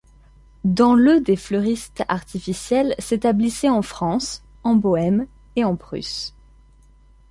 [0.63, 6.33] Dans le des fleuristes artificiels s’établissaient en France, en Bohême et en Prusse.